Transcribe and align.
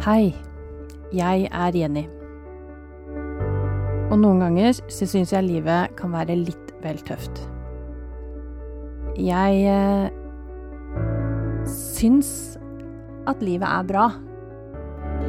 Hei, 0.00 0.30
jeg 1.12 1.42
er 1.52 1.74
Jenny. 1.76 2.06
Og 4.08 4.14
noen 4.16 4.38
ganger 4.40 4.70
så 4.88 5.04
syns 5.04 5.34
jeg 5.34 5.44
livet 5.44 5.92
kan 5.98 6.14
være 6.14 6.38
litt 6.40 6.70
vel 6.80 6.96
tøft. 7.04 7.42
Jeg 9.20 9.58
eh, 9.68 10.08
syns 11.68 12.30
at 13.28 13.44
livet 13.44 13.68
er 13.68 13.84
bra. 13.92 14.06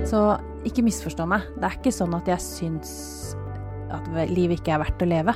Så 0.08 0.24
ikke 0.64 0.88
misforstå 0.88 1.28
meg. 1.28 1.52
Det 1.60 1.68
er 1.68 1.78
ikke 1.82 1.96
sånn 1.98 2.16
at 2.16 2.32
jeg 2.32 2.48
syns 2.48 2.96
at 3.92 4.08
livet 4.32 4.62
ikke 4.62 4.78
er 4.78 4.86
verdt 4.86 5.04
å 5.04 5.12
leve. 5.12 5.36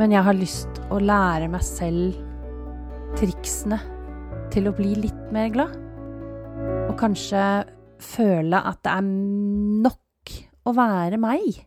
Men 0.00 0.16
jeg 0.16 0.24
har 0.24 0.40
lyst 0.40 0.80
å 0.88 0.96
lære 0.96 1.52
meg 1.52 1.68
selv 1.68 2.16
triksene 3.20 3.84
til 4.48 4.72
å 4.72 4.76
bli 4.80 4.96
litt 5.04 5.24
mer 5.28 5.52
glad. 5.52 5.76
Og 6.88 6.96
kanskje 6.96 7.44
føle 8.02 8.58
at 8.58 8.82
det 8.84 8.92
er 8.92 9.06
nok 9.84 10.34
å 10.64 10.74
være 10.76 11.20
meg. 11.20 11.62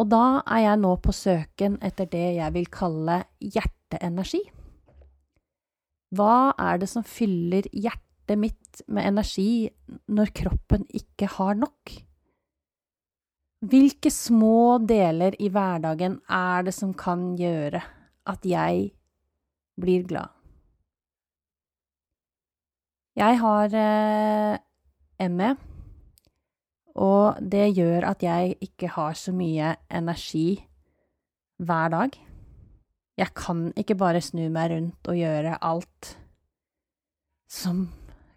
Og 0.00 0.08
da 0.10 0.40
er 0.42 0.64
jeg 0.64 0.80
nå 0.82 0.94
på 1.02 1.14
søken 1.14 1.78
etter 1.84 2.08
det 2.10 2.26
jeg 2.38 2.54
vil 2.56 2.66
kalle 2.72 3.20
hjerteenergi. 3.38 4.42
Hva 6.14 6.54
er 6.60 6.80
det 6.82 6.88
som 6.90 7.06
fyller 7.06 7.66
hjertet 7.70 8.38
mitt 8.38 8.82
med 8.86 9.06
energi 9.10 9.66
når 10.10 10.34
kroppen 10.34 10.86
ikke 10.94 11.30
har 11.36 11.58
nok? 11.58 11.94
Hvilke 13.64 14.10
små 14.12 14.78
deler 14.84 15.34
i 15.40 15.48
hverdagen 15.48 16.18
er 16.28 16.66
det 16.66 16.74
som 16.76 16.92
kan 16.92 17.32
gjøre 17.38 17.80
at 18.28 18.44
jeg 18.44 18.90
blir 19.80 20.04
glad? 20.10 20.30
Jeg 23.14 23.38
har 23.38 23.74
eh, 23.78 24.58
ME, 25.32 25.54
og 26.94 27.40
det 27.42 27.72
gjør 27.74 28.06
at 28.12 28.22
jeg 28.22 28.54
ikke 28.62 28.92
har 28.94 29.16
så 29.18 29.32
mye 29.34 29.74
energi 29.90 30.62
hver 31.58 31.90
dag. 31.90 32.14
Jeg 33.18 33.30
kan 33.34 33.68
ikke 33.78 33.96
bare 33.98 34.22
snu 34.22 34.46
meg 34.50 34.72
rundt 34.72 35.10
og 35.10 35.18
gjøre 35.18 35.58
alt 35.62 36.14
som 37.50 37.84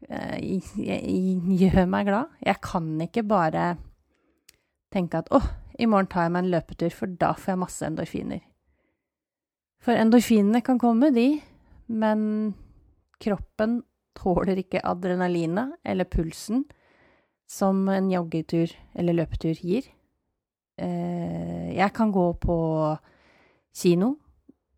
eh, 0.10 0.62
gjør 0.78 1.86
meg 1.90 2.10
glad. 2.10 2.34
Jeg 2.46 2.62
kan 2.66 2.90
ikke 3.02 3.26
bare 3.26 3.72
tenke 4.94 5.22
at 5.22 5.32
å, 5.34 5.42
i 5.78 5.90
morgen 5.90 6.10
tar 6.10 6.28
jeg 6.28 6.36
meg 6.36 6.46
en 6.46 6.54
løpetur, 6.54 6.94
for 6.94 7.18
da 7.20 7.34
får 7.38 7.54
jeg 7.54 7.62
masse 7.64 7.90
endorfiner. 7.90 8.42
For 9.84 9.98
endorfinene 9.98 10.64
kan 10.66 10.80
komme, 10.82 11.12
de, 11.14 11.28
men 11.88 12.22
kroppen 13.22 13.82
tåler 14.18 14.58
ikke 14.62 14.82
adrenalinet 14.86 15.78
eller 15.86 16.10
pulsen 16.10 16.66
som 17.48 17.88
en 17.90 18.10
joggetur 18.12 18.74
eller 18.94 19.16
løpetur 19.16 19.56
gir. 19.56 19.88
Eh, 20.78 21.76
jeg 21.78 21.94
kan 21.96 22.12
gå 22.12 22.28
på 22.44 22.58
kino, 23.76 24.16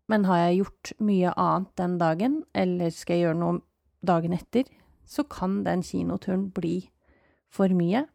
men 0.08 0.24
har 0.24 0.44
jeg 0.44 0.60
gjort 0.62 0.92
mye 1.02 1.32
annet 1.36 1.74
den 1.78 1.98
dagen, 2.00 2.38
eller 2.54 2.94
skal 2.94 3.16
jeg 3.18 3.26
gjøre 3.26 3.40
noe 3.40 3.60
dagen 4.06 4.34
etter, 4.34 4.64
så 5.04 5.26
kan 5.26 5.60
den 5.66 5.82
kinoturen 5.82 6.48
bli 6.54 6.90
for 7.50 7.72
mye, 7.74 8.06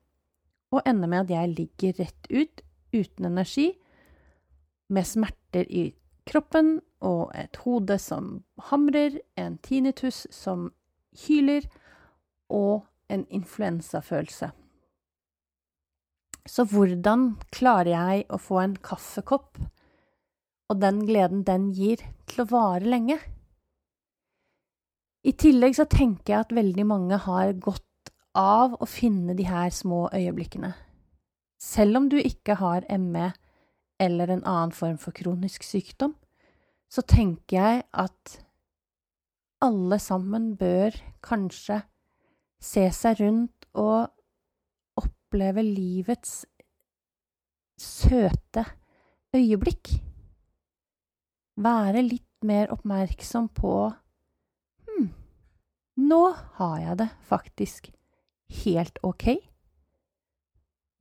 og 0.72 0.88
ende 0.88 1.08
med 1.08 1.26
at 1.26 1.36
jeg 1.36 1.53
ligger 1.56 2.00
rett 2.00 2.31
ut, 2.31 2.64
uten 2.95 3.28
energi, 3.28 3.73
med 4.88 5.08
smerter 5.08 5.67
i 5.70 5.89
kroppen 6.30 6.80
og 7.06 7.31
et 7.38 7.58
hode 7.66 7.98
som 8.02 8.44
hamrer, 8.70 9.20
en 9.38 9.58
tinnitus 9.66 10.26
som 10.33 10.70
hyler, 11.26 11.67
og 12.50 12.86
en 13.11 13.25
influensafølelse. 13.34 14.52
Så 16.45 16.66
hvordan 16.70 17.36
klarer 17.53 17.92
jeg 17.92 18.25
å 18.30 18.38
få 18.42 18.59
en 18.61 18.75
kaffekopp 18.78 19.58
og 20.70 20.81
den 20.81 21.02
gleden 21.06 21.44
den 21.45 21.71
gir, 21.73 22.02
til 22.30 22.44
å 22.44 22.49
vare 22.49 22.86
lenge? 22.86 23.17
I 25.26 25.33
tillegg 25.33 25.77
så 25.77 25.88
tenker 25.89 26.33
jeg 26.33 26.45
at 26.45 26.54
veldig 26.54 26.86
mange 26.86 27.17
har 27.26 27.54
godt 27.58 28.11
av 28.38 28.76
å 28.82 28.88
finne 28.89 29.33
de 29.38 29.48
her 29.48 29.71
små 29.73 30.05
øyeblikkene. 30.14 30.73
Selv 31.61 31.98
om 31.98 32.10
du 32.11 32.20
ikke 32.20 32.60
har 32.60 32.86
ME 33.02 33.32
eller 34.02 34.30
en 34.30 34.44
annen 34.44 34.73
form 34.76 34.99
for 35.02 35.15
kronisk 35.17 35.64
sykdom, 35.65 36.14
så 36.92 37.02
tenker 37.02 37.58
jeg 37.58 37.86
at 37.95 38.36
alle 39.65 39.98
sammen 40.04 40.54
bør 40.60 40.94
kanskje 41.26 41.82
se 42.65 42.87
seg 42.93 43.21
rundt 43.21 43.67
og 43.77 44.09
oppleve 45.02 45.64
livets 45.65 46.43
søte 47.81 48.65
øyeblikk. 49.36 49.92
Være 51.61 52.03
litt 52.03 52.30
mer 52.45 52.71
oppmerksom 52.73 53.49
på 53.55 53.76
Hm, 54.86 55.09
nå 56.08 56.21
har 56.59 56.77
jeg 56.81 56.98
det 57.02 57.09
faktisk 57.30 57.89
helt 58.64 58.99
ok. 59.03 59.27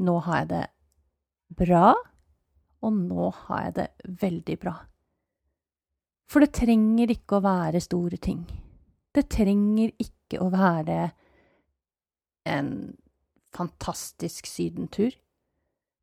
Nå 0.05 0.19
har 0.27 0.43
jeg 0.43 0.49
det 0.51 0.65
bra, 1.55 1.93
og 2.83 2.97
nå 2.97 3.29
har 3.45 3.69
jeg 3.69 3.75
det 3.79 3.89
veldig 4.23 4.57
bra. 4.63 4.75
For 6.31 6.43
det 6.43 6.55
trenger 6.57 7.13
ikke 7.13 7.39
å 7.39 7.45
være 7.45 7.83
store 7.85 8.19
ting. 8.19 8.43
Det 9.15 9.29
trenger 9.31 9.93
ikke 10.01 10.41
å 10.43 10.49
være 10.51 11.13
en 12.45 12.97
fantastisk 13.55 14.47
sydentur. 14.47 15.15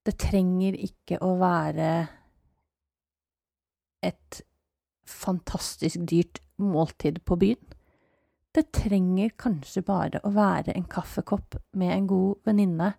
Det 0.05 0.17
trenger 0.17 0.77
ikke 0.81 1.19
å 1.21 1.35
være 1.41 1.91
et 4.01 4.41
fantastisk 5.05 6.01
dyrt 6.09 6.41
måltid 6.61 7.21
på 7.25 7.37
byen. 7.41 7.61
Det 8.51 8.65
trenger 8.75 9.31
kanskje 9.39 9.83
bare 9.87 10.19
å 10.27 10.33
være 10.35 10.73
en 10.75 10.87
kaffekopp 10.91 11.55
med 11.79 11.93
en 11.95 12.07
god 12.09 12.41
venninne, 12.49 12.89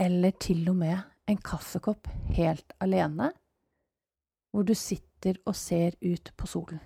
eller 0.00 0.34
til 0.42 0.64
og 0.72 0.80
med 0.80 1.30
en 1.30 1.38
kaffekopp 1.38 2.08
helt 2.34 2.74
alene, 2.82 3.30
hvor 4.50 4.66
du 4.66 4.74
sitter 4.74 5.38
og 5.46 5.54
ser 5.58 5.94
ut 6.02 6.32
på 6.36 6.50
solen. 6.50 6.82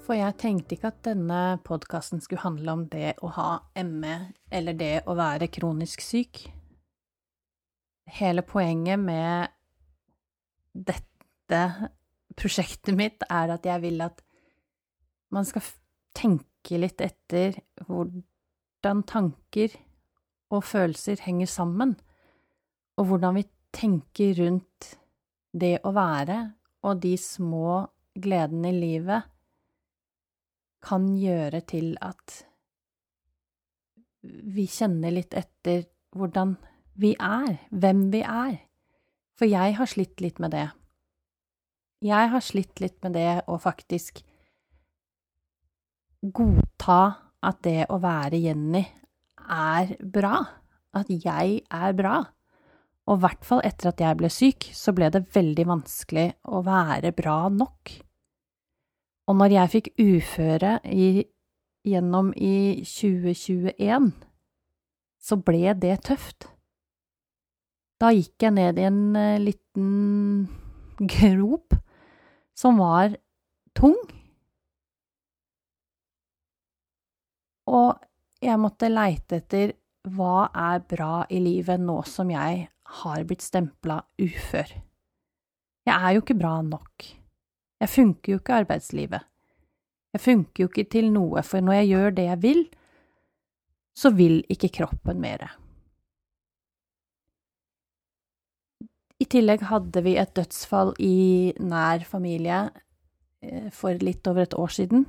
For 0.00 0.16
jeg 0.16 0.36
tenkte 0.40 0.74
ikke 0.74 0.90
at 0.90 1.02
denne 1.06 1.40
podkasten 1.66 2.22
skulle 2.24 2.42
handle 2.42 2.72
om 2.72 2.86
det 2.90 3.14
å 3.22 3.30
ha 3.36 3.50
ME 3.84 4.14
eller 4.50 4.76
det 4.78 4.94
å 5.06 5.14
være 5.18 5.50
kronisk 5.52 6.02
syk. 6.02 6.46
Hele 8.10 8.42
poenget 8.42 8.98
med 8.98 9.52
dette 10.72 11.60
prosjektet 12.38 12.96
mitt 12.96 13.26
er 13.28 13.52
at 13.54 13.66
jeg 13.66 13.84
vil 13.84 14.00
at 14.02 14.22
man 15.34 15.46
skal 15.46 15.62
tenke 16.16 16.80
litt 16.80 17.02
etter 17.04 17.60
hvordan 17.84 19.04
tanker 19.06 19.76
og 20.50 20.64
følelser 20.66 21.22
henger 21.22 21.46
sammen, 21.50 21.94
og 22.98 23.12
hvordan 23.12 23.36
vi 23.38 23.44
tenker 23.70 24.34
rundt 24.40 24.94
det 25.54 25.76
å 25.86 25.92
være 25.94 26.40
og 26.86 27.02
de 27.04 27.14
små 27.20 27.84
gledene 28.18 28.72
i 28.72 28.80
livet 28.80 29.29
kan 30.84 31.12
gjøre 31.18 31.60
til 31.68 31.94
at 32.00 32.40
vi 34.22 34.66
kjenner 34.68 35.14
litt 35.14 35.34
etter 35.36 35.86
hvordan 36.16 36.56
vi 37.00 37.14
er, 37.16 37.56
hvem 37.70 38.08
vi 38.12 38.20
er. 38.24 38.58
For 39.38 39.48
jeg 39.48 39.76
har 39.78 39.88
slitt 39.88 40.20
litt 40.20 40.40
med 40.42 40.52
det. 40.52 40.66
Jeg 42.04 42.32
har 42.32 42.44
slitt 42.44 42.80
litt 42.80 42.98
med 43.04 43.16
det 43.16 43.42
å 43.48 43.56
faktisk 43.60 44.20
godta 46.20 47.00
at 47.40 47.62
det 47.64 47.86
å 47.88 48.00
være 48.00 48.40
Jenny 48.40 48.82
er 49.40 49.94
bra. 50.00 50.42
At 50.96 51.08
jeg 51.08 51.62
er 51.64 51.96
bra. 51.96 52.18
Og 53.08 53.18
i 53.18 53.22
hvert 53.24 53.46
fall 53.46 53.62
etter 53.64 53.90
at 53.90 54.00
jeg 54.02 54.18
ble 54.18 54.30
syk, 54.32 54.68
så 54.76 54.92
ble 54.94 55.08
det 55.12 55.28
veldig 55.34 55.66
vanskelig 55.70 56.26
å 56.52 56.60
være 56.66 57.14
bra 57.16 57.38
nok. 57.52 57.94
Og 59.30 59.36
når 59.38 59.52
jeg 59.54 59.70
fikk 59.70 59.88
uføre 60.02 60.80
i, 60.90 61.22
gjennom 61.86 62.32
i 62.34 62.82
2021, 62.82 64.08
så 65.22 65.36
ble 65.38 65.74
det 65.78 66.00
tøft. 66.08 66.48
Da 68.00 68.10
gikk 68.16 68.42
jeg 68.42 68.56
ned 68.56 68.80
i 68.80 68.86
en 68.88 69.02
uh, 69.14 69.38
liten 69.38 70.48
grop 71.14 71.76
som 72.58 72.80
var 72.82 73.14
tung. 73.78 73.94
Og 77.70 78.02
jeg 78.42 78.58
måtte 78.58 78.90
leite 78.90 79.38
etter 79.44 79.76
hva 80.10 80.48
er 80.56 80.82
bra 80.90 81.22
i 81.30 81.38
livet 81.44 81.78
nå 81.78 82.00
som 82.08 82.34
jeg 82.34 82.66
har 82.98 83.24
blitt 83.28 83.46
stempla 83.46 84.00
ufør. 84.18 84.74
Jeg 85.86 85.94
er 85.94 86.16
jo 86.16 86.24
ikke 86.24 86.40
bra 86.40 86.56
nok. 86.66 87.19
Jeg 87.80 87.88
funker 87.88 88.32
jo 88.32 88.40
ikke 88.40 88.52
i 88.52 88.60
arbeidslivet. 88.62 89.26
Jeg 90.12 90.20
funker 90.20 90.64
jo 90.64 90.68
ikke 90.68 90.90
til 90.90 91.08
noe, 91.14 91.42
for 91.46 91.64
når 91.64 91.80
jeg 91.80 91.90
gjør 91.92 92.14
det 92.16 92.26
jeg 92.26 92.42
vil, 92.42 92.62
så 93.96 94.10
vil 94.14 94.40
ikke 94.50 94.72
kroppen 94.80 95.20
mere. 95.22 95.48
I 99.20 99.26
tillegg 99.28 99.66
hadde 99.68 100.00
vi 100.04 100.16
et 100.16 100.32
dødsfall 100.36 100.94
i 101.04 101.52
nær 101.60 102.06
familie 102.08 102.62
eh, 103.44 103.68
for 103.72 103.96
litt 104.00 104.26
over 104.30 104.46
et 104.46 104.56
år 104.56 104.72
siden. 104.72 105.04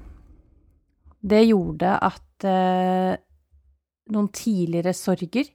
Det 1.21 1.45
gjorde 1.47 1.93
at 1.95 2.47
eh, 2.49 3.15
noen 4.11 4.31
tidligere 4.35 4.93
sorger 4.97 5.47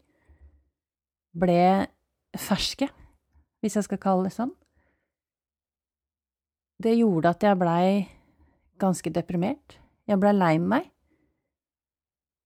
ble 1.36 1.60
ferske, 2.40 2.88
hvis 3.60 3.76
jeg 3.76 3.88
skal 3.88 4.00
kalle 4.00 4.30
det 4.30 4.36
sånn. 4.38 4.54
Det 6.86 6.92
gjorde 6.94 7.32
at 7.34 7.42
jeg 7.42 7.58
blei 7.58 7.86
ganske 8.78 9.10
deprimert. 9.10 9.74
Jeg 10.06 10.20
blei 10.22 10.30
lei 10.36 10.52
meg. 10.62 10.84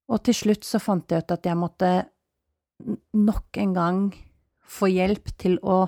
Og 0.09 0.23
til 0.25 0.37
slutt 0.39 0.65
så 0.65 0.81
fant 0.81 1.13
jeg 1.13 1.21
ut 1.21 1.35
at 1.35 1.45
jeg 1.45 1.59
måtte 1.61 1.91
nok 3.21 3.59
en 3.61 3.75
gang 3.77 3.99
få 4.65 4.89
hjelp 4.89 5.29
til 5.37 5.59
å 5.61 5.83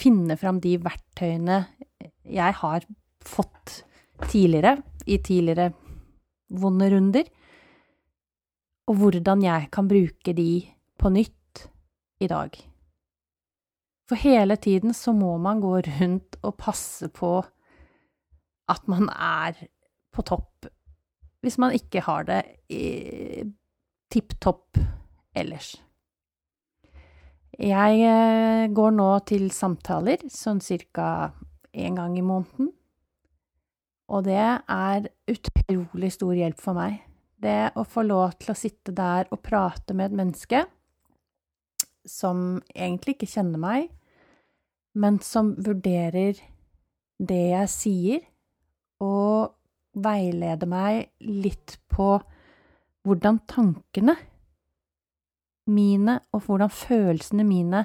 finne 0.00 0.34
fram 0.40 0.58
de 0.64 0.74
verktøyene 0.82 1.60
jeg 2.26 2.58
har 2.58 2.88
fått 3.22 3.84
tidligere, 4.26 4.80
i 5.06 5.20
tidligere 5.22 5.70
vonde 6.58 6.90
runder, 6.90 7.30
og 8.90 8.98
hvordan 8.98 9.46
jeg 9.46 9.70
kan 9.72 9.88
bruke 9.90 10.34
de 10.34 10.50
på 10.98 11.14
nytt 11.14 11.66
i 12.22 12.28
dag. 12.30 12.71
For 14.08 14.18
hele 14.18 14.56
tiden 14.56 14.94
så 14.94 15.14
må 15.14 15.36
man 15.40 15.60
gå 15.62 15.76
rundt 15.86 16.38
og 16.42 16.56
passe 16.60 17.08
på 17.12 17.36
at 18.72 18.88
man 18.90 19.08
er 19.12 19.56
på 20.12 20.24
topp, 20.26 20.66
hvis 21.42 21.58
man 21.58 21.74
ikke 21.76 22.02
har 22.04 22.26
det 22.28 22.42
tipp 24.12 24.36
topp 24.42 24.78
ellers. 25.34 25.74
Jeg 27.52 28.04
eh, 28.08 28.66
går 28.72 28.94
nå 28.96 29.08
til 29.28 29.50
samtaler 29.52 30.22
sånn 30.32 30.60
cirka 30.64 31.32
én 31.72 31.96
gang 31.98 32.16
i 32.16 32.24
måneden, 32.24 32.70
og 34.12 34.24
det 34.26 34.40
er 34.40 35.08
utrolig 35.30 36.12
stor 36.12 36.32
hjelp 36.36 36.60
for 36.60 36.76
meg. 36.76 37.00
Det 37.42 37.72
å 37.76 37.84
få 37.88 38.04
lov 38.06 38.36
til 38.40 38.52
å 38.52 38.58
sitte 38.58 38.94
der 38.96 39.28
og 39.32 39.42
prate 39.44 39.96
med 39.96 40.10
et 40.10 40.18
menneske 40.20 40.62
som 42.08 42.60
egentlig 42.74 43.16
ikke 43.16 43.30
kjenner 43.34 43.60
meg, 43.62 43.88
men 44.98 45.18
som 45.24 45.54
vurderer 45.62 46.40
det 47.22 47.42
jeg 47.52 47.70
sier, 47.72 48.20
og 49.02 49.54
veileder 49.92 50.68
meg 50.70 51.08
litt 51.26 51.76
på 51.92 52.14
hvordan 53.02 53.40
tankene 53.50 54.14
mine 55.72 56.18
og 56.34 56.44
hvordan 56.46 56.70
følelsene 56.72 57.44
mine 57.46 57.84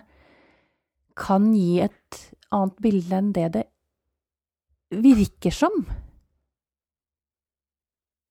kan 1.17 1.49
gi 1.53 1.79
et 1.85 2.19
annet 2.53 2.77
bilde 2.81 3.17
enn 3.17 3.31
det 3.35 3.47
det 3.57 3.65
virker 4.91 5.51
som. 5.51 5.73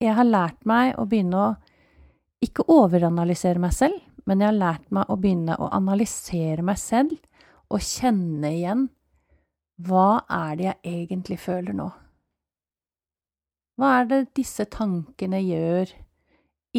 Jeg 0.01 0.15
har 0.17 0.29
lært 0.29 0.63
meg 0.69 0.95
å 1.01 1.07
begynne 1.09 1.41
å 1.41 1.55
ikke 2.45 2.67
overanalysere 2.73 3.61
meg 3.61 3.75
selv, 3.75 3.97
men 4.27 4.43
jeg 4.43 4.51
har 4.51 4.59
lært 4.59 4.93
meg 4.95 5.11
å 5.11 5.17
begynne 5.21 5.57
å 5.63 5.71
analysere 5.75 6.65
meg 6.67 6.79
selv 6.83 7.15
og 7.71 7.83
kjenne 7.83 8.51
igjen 8.55 8.87
hva 9.87 10.25
er 10.33 10.57
det 10.57 10.67
jeg 10.67 10.79
egentlig 11.03 11.37
føler 11.43 11.77
nå? 11.77 11.91
Hva 13.77 13.91
er 13.99 14.07
det 14.09 14.21
disse 14.39 14.65
tankene 14.73 15.43
gjør 15.45 15.93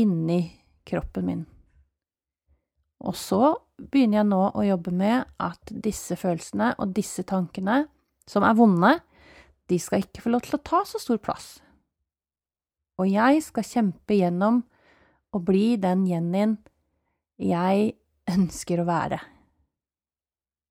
inni 0.01 0.39
kroppen 0.87 1.27
min? 1.27 1.43
Og 3.05 3.13
så 3.13 3.53
begynner 3.77 4.23
jeg 4.23 4.29
nå 4.31 4.41
å 4.49 4.65
jobbe 4.65 4.93
med 4.97 5.27
at 5.37 5.73
disse 5.85 6.17
følelsene 6.17 6.71
og 6.81 6.95
disse 6.97 7.21
tankene, 7.29 7.83
som 8.25 8.43
er 8.43 8.57
vonde, 8.57 8.95
de 9.69 9.77
skal 9.79 10.01
ikke 10.01 10.23
få 10.23 10.33
lov 10.33 10.47
til 10.47 10.57
å 10.57 10.63
ta 10.65 10.81
så 10.87 10.99
stor 10.99 11.19
plass. 11.21 11.59
Og 12.97 13.11
jeg 13.11 13.43
skal 13.45 13.67
kjempe 13.67 14.17
gjennom 14.17 14.63
å 15.29 15.41
bli 15.43 15.75
den 15.77 16.07
Jennyen 16.09 16.57
jeg 17.37 17.93
ønsker 18.31 18.81
å 18.81 18.87
være. 18.87 19.19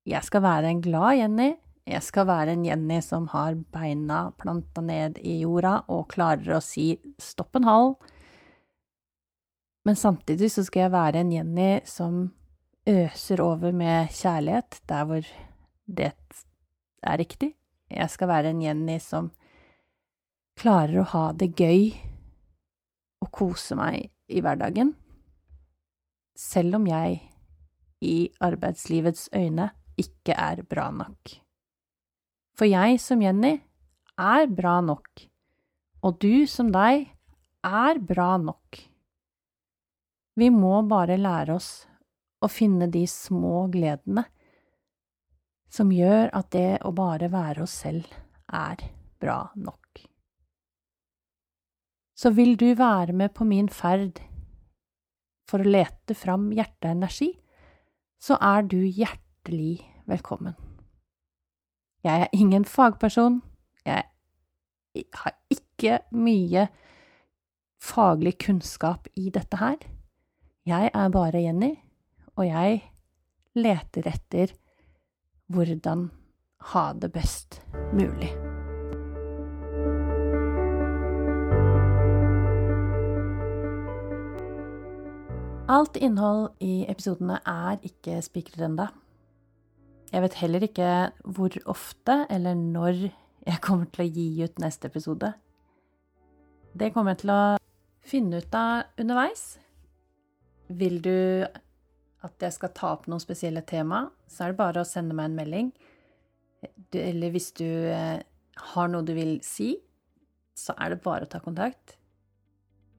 Jeg 0.07 0.23
skal 0.23 0.43
være 0.45 0.71
en 0.71 0.83
glad 0.83 1.17
Jenny. 1.19 1.49
Jeg 1.87 2.03
skal 2.03 2.27
være 2.27 2.53
en 2.55 2.65
Jenny 2.67 2.99
som 3.03 3.29
har 3.31 3.55
beina 3.71 4.27
planta 4.39 4.83
ned 4.83 5.19
i 5.23 5.39
jorda 5.41 5.81
og 5.91 6.09
klarer 6.11 6.57
å 6.57 6.63
si 6.63 6.93
stopp 7.19 7.59
en 7.59 7.67
hal. 7.67 7.93
Men 9.87 9.95
samtidig 9.95 10.51
så 10.51 10.65
skal 10.67 10.85
jeg 10.87 10.95
være 10.95 11.23
en 11.23 11.31
Jenny 11.31 11.69
som 11.87 12.25
øser 12.87 13.43
over 13.43 13.75
med 13.75 14.11
kjærlighet 14.15 14.81
der 14.87 15.07
hvor 15.07 15.31
det 15.87 16.11
er 17.07 17.19
riktig. 17.19 17.53
Jeg 17.87 18.11
skal 18.11 18.31
være 18.31 18.51
en 18.51 18.63
Jenny 18.63 18.99
som 18.99 19.31
klarer 20.59 20.99
å 20.99 21.09
ha 21.13 21.25
det 21.31 21.53
gøy 21.55 21.93
og 23.23 23.31
kose 23.31 23.77
meg 23.79 24.09
i 24.27 24.41
hverdagen, 24.43 24.91
selv 26.37 26.77
om 26.77 26.85
jeg 26.87 27.19
i 28.05 28.29
arbeidslivets 28.45 29.27
øyne 29.35 29.71
ikke 29.97 30.35
er 30.37 30.61
bra 30.69 30.89
nok. 30.93 31.33
For 32.57 32.69
jeg 32.69 32.99
som 33.01 33.21
Jenny 33.21 33.57
er 34.17 34.47
bra 34.49 34.79
nok, 34.81 35.25
og 36.05 36.19
du 36.21 36.45
som 36.49 36.69
deg 36.73 37.09
er 37.65 37.99
bra 37.99 38.35
nok. 38.41 38.81
Vi 40.37 40.49
må 40.53 40.81
bare 40.85 41.17
lære 41.17 41.57
oss 41.57 41.71
å 42.41 42.49
finne 42.49 42.89
de 42.93 43.03
små 43.09 43.65
gledene 43.73 44.27
som 45.73 45.89
gjør 45.91 46.29
at 46.37 46.51
det 46.53 46.77
å 46.85 46.93
bare 46.95 47.29
være 47.33 47.65
oss 47.65 47.73
selv 47.83 48.05
er 48.53 48.85
bra 49.19 49.39
nok. 49.57 50.05
Så 52.17 52.31
vil 52.33 52.55
du 52.57 52.71
være 52.77 53.13
med 53.13 53.33
på 53.37 53.45
min 53.45 53.67
ferd 53.69 54.21
for 55.47 55.63
å 55.63 55.71
lete 55.71 56.15
fram 56.17 56.49
hjerteenergi, 56.55 57.31
så 58.19 58.37
er 58.41 58.65
du 58.67 58.79
hjertelig 58.83 59.79
velkommen. 60.09 60.55
Jeg 62.05 62.27
er 62.27 62.35
ingen 62.35 62.65
fagperson, 62.67 63.41
jeg 63.85 64.03
har 65.13 65.35
ikke 65.53 65.99
mye 66.17 66.67
faglig 67.83 68.37
kunnskap 68.41 69.07
i 69.15 69.29
dette 69.33 69.59
her. 69.61 69.77
Jeg 70.67 70.91
er 70.93 71.13
bare 71.13 71.43
Jenny, 71.43 71.75
og 72.35 72.47
jeg 72.49 72.81
leter 73.57 74.09
etter 74.11 74.53
hvordan 75.53 76.09
ha 76.73 76.91
det 76.93 77.13
best 77.13 77.61
mulig. 77.93 78.46
Alt 85.67 85.97
innhold 85.99 86.53
i 86.63 86.85
episodene 86.87 87.41
er 87.43 87.81
ikke 87.83 88.21
spikret 88.23 88.61
ennå. 88.69 88.85
Jeg 90.13 90.23
vet 90.23 90.37
heller 90.39 90.63
ikke 90.63 90.91
hvor 91.27 91.57
ofte 91.67 92.21
eller 92.31 92.55
når 92.55 93.01
jeg 93.03 93.59
kommer 93.65 93.89
til 93.91 94.05
å 94.05 94.13
gi 94.15 94.27
ut 94.47 94.61
neste 94.63 94.87
episode. 94.87 95.33
Det 96.71 96.93
kommer 96.95 97.11
jeg 97.17 97.25
til 97.25 97.33
å 97.35 97.41
finne 98.07 98.39
ut 98.39 98.55
av 98.55 99.01
underveis. 99.03 99.43
Vil 100.71 101.01
du 101.03 101.43
at 101.43 102.47
jeg 102.47 102.55
skal 102.55 102.71
ta 102.71 102.93
opp 102.95 103.11
noen 103.11 103.25
spesielle 103.25 103.65
tema, 103.67 104.05
så 104.23 104.45
er 104.45 104.55
det 104.55 104.61
bare 104.63 104.85
å 104.85 104.87
sende 104.87 105.19
meg 105.19 105.33
en 105.33 105.39
melding. 105.41 105.75
Eller 106.95 107.35
hvis 107.35 107.51
du 107.59 107.67
eh, 107.67 108.23
har 108.71 108.95
noe 108.95 109.03
du 109.03 109.11
vil 109.19 109.41
si, 109.43 109.73
så 110.55 110.79
er 110.79 110.95
det 110.95 111.03
bare 111.03 111.27
å 111.27 111.35
ta 111.35 111.43
kontakt. 111.43 111.96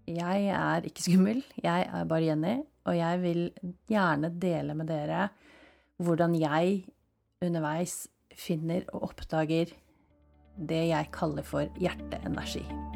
Jeg 0.08 0.48
er 0.48 0.86
ikke 0.88 1.04
skummel, 1.04 1.42
jeg 1.60 1.88
er 1.92 2.04
bare 2.08 2.24
Jenny, 2.30 2.56
og 2.88 2.96
jeg 2.96 3.20
vil 3.22 3.42
gjerne 3.90 4.30
dele 4.40 4.76
med 4.78 4.88
dere 4.88 5.28
hvordan 6.00 6.36
jeg 6.38 6.84
underveis 7.44 8.06
finner 8.38 8.86
og 8.94 9.10
oppdager 9.10 9.74
det 10.58 10.84
jeg 10.88 11.10
kaller 11.12 11.46
for 11.46 11.82
hjerteenergi. 11.82 12.87